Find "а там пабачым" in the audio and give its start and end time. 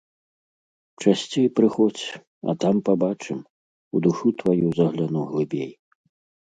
2.53-3.39